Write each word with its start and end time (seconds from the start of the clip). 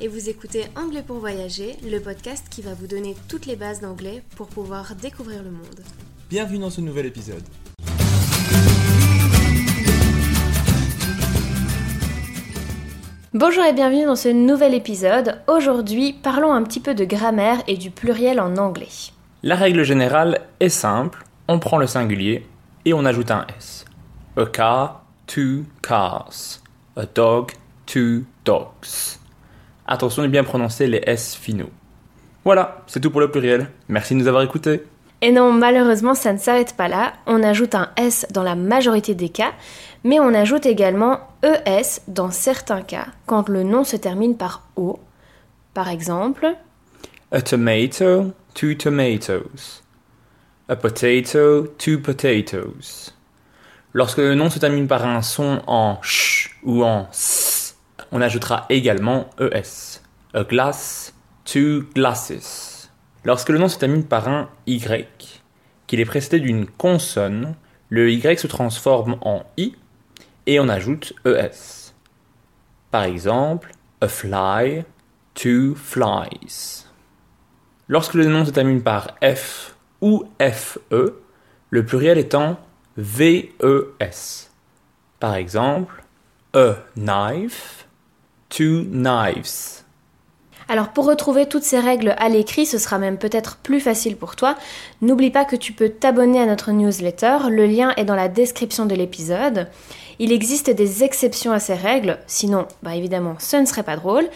Et 0.00 0.08
vous 0.08 0.30
écoutez 0.30 0.64
Anglais 0.76 1.02
pour 1.06 1.18
voyager, 1.18 1.76
le 1.84 1.98
podcast 2.00 2.46
qui 2.50 2.62
va 2.62 2.72
vous 2.72 2.86
donner 2.86 3.14
toutes 3.28 3.46
les 3.46 3.56
bases 3.56 3.80
d'anglais 3.80 4.22
pour 4.36 4.46
pouvoir 4.46 4.94
découvrir 4.94 5.42
le 5.42 5.50
monde. 5.50 5.80
Bienvenue 6.30 6.58
dans 6.58 6.70
ce 6.70 6.80
nouvel 6.80 7.06
épisode. 7.06 7.42
Bonjour 13.34 13.62
et 13.62 13.74
bienvenue 13.74 14.06
dans 14.06 14.16
ce 14.16 14.28
nouvel 14.28 14.74
épisode. 14.74 15.42
Aujourd'hui, 15.46 16.14
parlons 16.14 16.52
un 16.52 16.62
petit 16.62 16.80
peu 16.80 16.94
de 16.94 17.04
grammaire 17.04 17.62
et 17.68 17.76
du 17.76 17.90
pluriel 17.90 18.40
en 18.40 18.56
anglais. 18.56 18.88
La 19.42 19.54
règle 19.54 19.84
générale 19.84 20.40
est 20.60 20.70
simple, 20.70 21.24
on 21.46 21.58
prend 21.58 21.76
le 21.76 21.86
singulier 21.86 22.46
et 22.86 22.94
on 22.94 23.04
ajoute 23.04 23.30
un 23.30 23.46
S. 23.58 23.84
A 24.36 24.46
car, 24.46 25.04
two 25.26 25.64
cars. 25.82 26.60
A 26.96 27.04
dog, 27.04 27.52
two 27.86 28.24
dogs. 28.44 29.19
Attention 29.90 30.22
de 30.22 30.28
bien 30.28 30.44
prononcer 30.44 30.86
les 30.86 31.02
S 31.04 31.34
finaux. 31.34 31.68
Voilà, 32.44 32.82
c'est 32.86 33.00
tout 33.00 33.10
pour 33.10 33.20
le 33.20 33.30
pluriel. 33.30 33.68
Merci 33.88 34.14
de 34.14 34.20
nous 34.20 34.28
avoir 34.28 34.44
écoutés. 34.44 34.84
Et 35.20 35.32
non, 35.32 35.52
malheureusement, 35.52 36.14
ça 36.14 36.32
ne 36.32 36.38
s'arrête 36.38 36.76
pas 36.76 36.86
là. 36.88 37.12
On 37.26 37.42
ajoute 37.42 37.74
un 37.74 37.90
S 37.96 38.24
dans 38.30 38.44
la 38.44 38.54
majorité 38.54 39.14
des 39.14 39.28
cas, 39.28 39.52
mais 40.04 40.20
on 40.20 40.32
ajoute 40.32 40.64
également 40.64 41.18
ES 41.42 42.00
dans 42.06 42.30
certains 42.30 42.82
cas, 42.82 43.08
quand 43.26 43.48
le 43.48 43.64
nom 43.64 43.82
se 43.82 43.96
termine 43.96 44.36
par 44.36 44.62
O. 44.76 45.00
Par 45.74 45.88
exemple, 45.88 46.46
A 47.32 47.42
tomato, 47.42 48.32
two 48.54 48.74
tomatoes. 48.74 49.82
A 50.68 50.76
potato, 50.76 51.66
two 51.78 51.98
potatoes. 51.98 53.12
Lorsque 53.92 54.18
le 54.18 54.36
nom 54.36 54.50
se 54.50 54.60
termine 54.60 54.86
par 54.86 55.04
un 55.04 55.20
son 55.20 55.62
en 55.66 55.98
ch 56.02 56.56
ou 56.62 56.84
en 56.84 57.08
s, 57.12 57.59
on 58.12 58.20
ajoutera 58.20 58.66
également 58.68 59.30
es. 59.38 60.02
A 60.34 60.44
glass, 60.44 61.14
two 61.44 61.84
glasses. 61.94 62.90
Lorsque 63.24 63.50
le 63.50 63.58
nom 63.58 63.68
se 63.68 63.78
termine 63.78 64.04
par 64.04 64.28
un 64.28 64.48
y, 64.66 64.80
qu'il 65.86 66.00
est 66.00 66.04
précédé 66.04 66.40
d'une 66.40 66.66
consonne, 66.66 67.54
le 67.88 68.10
y 68.10 68.20
se 68.38 68.46
transforme 68.46 69.16
en 69.20 69.42
i 69.56 69.74
et 70.46 70.60
on 70.60 70.68
ajoute 70.68 71.12
es. 71.24 71.92
Par 72.90 73.04
exemple, 73.04 73.72
a 74.00 74.08
fly, 74.08 74.84
two 75.34 75.74
flies. 75.74 76.86
Lorsque 77.88 78.14
le 78.14 78.24
nom 78.26 78.44
se 78.44 78.50
termine 78.50 78.82
par 78.82 79.16
F 79.22 79.74
ou 80.00 80.24
FE, 80.40 81.20
le 81.70 81.84
pluriel 81.84 82.18
étant 82.18 82.58
VES. 82.96 84.48
Par 85.18 85.34
exemple, 85.34 86.02
a 86.54 86.76
knife, 86.96 87.86
two 88.50 88.84
knives. 88.84 89.80
Alors 90.68 90.90
pour 90.90 91.06
retrouver 91.06 91.46
toutes 91.46 91.64
ces 91.64 91.80
règles 91.80 92.14
à 92.18 92.28
l'écrit, 92.28 92.64
ce 92.64 92.78
sera 92.78 92.98
même 92.98 93.18
peut-être 93.18 93.56
plus 93.56 93.80
facile 93.80 94.16
pour 94.16 94.36
toi. 94.36 94.54
N'oublie 95.02 95.30
pas 95.30 95.44
que 95.44 95.56
tu 95.56 95.72
peux 95.72 95.88
t'abonner 95.88 96.40
à 96.40 96.46
notre 96.46 96.70
newsletter, 96.70 97.38
le 97.48 97.66
lien 97.66 97.92
est 97.96 98.04
dans 98.04 98.14
la 98.14 98.28
description 98.28 98.86
de 98.86 98.94
l'épisode. 98.94 99.66
Il 100.20 100.32
existe 100.32 100.70
des 100.70 101.02
exceptions 101.02 101.50
à 101.50 101.58
ces 101.58 101.74
règles, 101.74 102.18
sinon, 102.26 102.68
bah 102.82 102.94
évidemment, 102.94 103.34
ce 103.38 103.56
ne 103.56 103.64
serait 103.64 103.82
pas 103.82 103.96
drôle. 103.96 104.28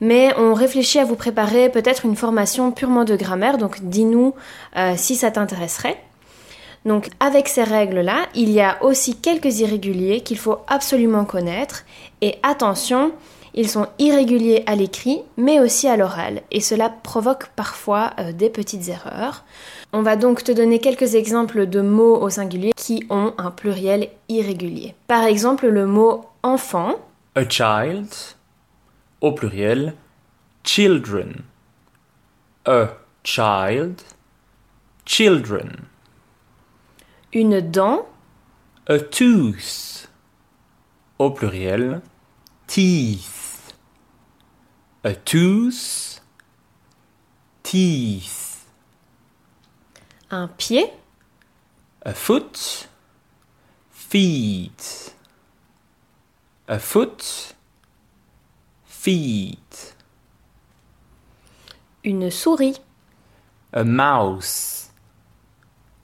Mais 0.00 0.32
on 0.36 0.54
réfléchit 0.54 0.98
à 1.00 1.04
vous 1.04 1.16
préparer 1.16 1.70
peut-être 1.70 2.04
une 2.04 2.14
formation 2.14 2.70
purement 2.70 3.04
de 3.04 3.16
grammaire, 3.16 3.58
donc 3.58 3.82
dis-nous 3.82 4.34
euh, 4.76 4.94
si 4.96 5.16
ça 5.16 5.30
t'intéresserait. 5.30 6.00
Donc 6.84 7.08
avec 7.18 7.48
ces 7.48 7.64
règles-là, 7.64 8.26
il 8.34 8.50
y 8.50 8.60
a 8.60 8.82
aussi 8.82 9.16
quelques 9.16 9.58
irréguliers 9.58 10.20
qu'il 10.20 10.38
faut 10.38 10.58
absolument 10.68 11.24
connaître. 11.24 11.84
Et 12.20 12.36
attention, 12.42 13.12
ils 13.54 13.68
sont 13.68 13.88
irréguliers 13.98 14.62
à 14.66 14.74
l'écrit, 14.76 15.22
mais 15.36 15.60
aussi 15.60 15.88
à 15.88 15.96
l'oral, 15.96 16.42
et 16.50 16.60
cela 16.60 16.88
provoque 16.88 17.48
parfois 17.56 18.12
euh, 18.18 18.32
des 18.32 18.50
petites 18.50 18.88
erreurs. 18.88 19.44
On 19.92 20.02
va 20.02 20.16
donc 20.16 20.44
te 20.44 20.52
donner 20.52 20.78
quelques 20.78 21.14
exemples 21.14 21.66
de 21.66 21.80
mots 21.80 22.16
au 22.20 22.30
singulier 22.30 22.72
qui 22.76 23.04
ont 23.10 23.34
un 23.38 23.50
pluriel 23.50 24.08
irrégulier. 24.28 24.94
Par 25.08 25.24
exemple, 25.24 25.66
le 25.68 25.86
mot 25.86 26.26
enfant, 26.42 26.94
A 27.34 27.48
child, 27.48 28.08
au 29.20 29.32
pluriel, 29.32 29.94
children. 30.64 31.42
A 32.66 32.88
child, 33.24 34.00
children. 35.04 35.70
une 37.32 37.60
dent, 37.60 38.06
A 38.86 38.98
tooth, 38.98 40.08
au 41.18 41.30
pluriel, 41.30 42.00
teeth. 42.66 43.39
A 45.02 45.14
tooth, 45.14 46.20
teeth. 47.62 48.66
un 50.30 50.46
pied, 50.58 50.92
A 52.02 52.12
foot, 52.12 52.86
feet. 53.90 55.14
A 56.68 56.78
foot, 56.78 57.54
feet. 58.84 59.96
une 62.04 62.30
souris, 62.30 62.78
A 63.72 63.84
mouse. 63.84 64.90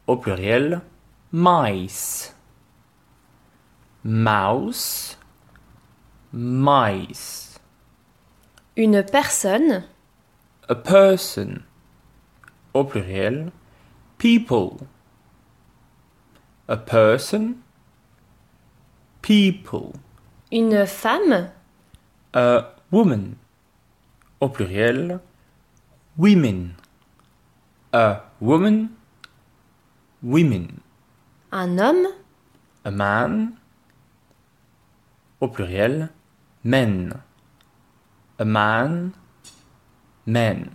Au 0.07 0.17
pluriel, 0.17 0.81
mice. 1.33 2.33
Mouse, 4.05 5.19
mice. 6.33 7.56
Une 8.77 9.03
personne, 9.03 9.85
A 10.69 10.75
person. 10.75 11.63
Au 12.75 12.85
pluriel, 12.85 13.51
people. 14.19 14.77
A 16.69 16.77
person, 16.77 17.55
people. 19.23 19.93
une 20.53 20.85
femme, 20.87 21.51
A 22.35 22.75
woman. 22.93 23.37
Au 24.41 24.49
pluriel, 24.51 25.21
women. 26.19 26.75
A 27.93 28.25
woman, 28.41 28.91
women. 30.23 30.69
Un 31.53 31.79
homme, 31.79 32.09
A 32.85 32.91
man. 32.91 33.53
Au 35.41 35.49
pluriel, 35.49 36.11
men. 36.65 37.15
A 38.39 38.45
man, 38.45 39.13
men. 40.27 40.67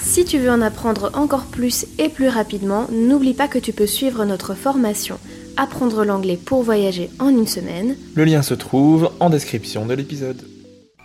Si 0.00 0.24
tu 0.24 0.38
veux 0.38 0.50
en 0.50 0.60
apprendre 0.60 1.12
encore 1.14 1.44
plus 1.44 1.86
et 1.98 2.08
plus 2.08 2.28
rapidement, 2.28 2.86
n'oublie 2.90 3.34
pas 3.34 3.46
que 3.46 3.58
tu 3.58 3.72
peux 3.72 3.86
suivre 3.86 4.24
notre 4.24 4.54
formation 4.54 5.18
Apprendre 5.56 6.04
l'anglais 6.04 6.36
pour 6.36 6.64
voyager 6.64 7.10
en 7.20 7.28
une 7.28 7.46
semaine. 7.46 7.96
Le 8.16 8.24
lien 8.24 8.42
se 8.42 8.54
trouve 8.54 9.12
en 9.20 9.30
description 9.30 9.86
de 9.86 9.94
l'épisode. 9.94 10.42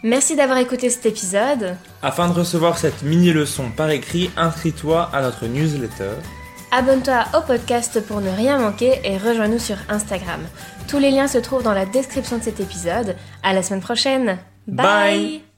Merci 0.02 0.36
d'avoir 0.36 0.58
écouté 0.58 0.90
cet 0.90 1.06
épisode. 1.06 1.76
Afin 2.02 2.28
de 2.28 2.34
recevoir 2.34 2.80
cette 2.80 3.04
mini-leçon 3.04 3.66
par 3.76 3.92
écrit, 3.92 4.32
inscris-toi 4.38 5.08
à 5.14 5.22
notre 5.22 5.46
newsletter. 5.46 6.14
Abonne-toi 6.72 7.26
au 7.38 7.42
podcast 7.42 8.02
pour 8.08 8.22
ne 8.22 8.30
rien 8.30 8.58
manquer 8.58 9.00
et 9.04 9.18
rejoins-nous 9.18 9.60
sur 9.60 9.78
Instagram. 9.88 10.42
Tous 10.88 10.98
les 10.98 11.12
liens 11.12 11.28
se 11.28 11.38
trouvent 11.38 11.64
dans 11.64 11.74
la 11.74 11.86
description 11.86 12.40
de 12.40 12.44
cet 12.44 12.60
épisode. 12.60 13.16
À 13.44 13.54
la 13.54 13.62
semaine 13.62 13.82
prochaine. 13.82 14.40
Bye. 14.76 15.42
Bye. 15.42 15.49